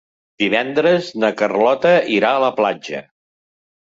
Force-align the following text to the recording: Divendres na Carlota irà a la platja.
Divendres 0.43 1.09
na 1.23 1.29
Carlota 1.41 1.91
irà 2.15 2.33
a 2.37 2.41
la 2.47 2.51
platja. 2.61 3.03